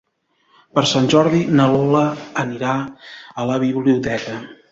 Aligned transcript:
Per 0.77 0.83
Sant 0.91 1.09
Jordi 1.13 1.41
na 1.59 1.67
Lola 1.75 2.01
anirà 2.45 2.73
a 3.43 3.47
la 3.53 3.61
biblioteca. 3.65 4.43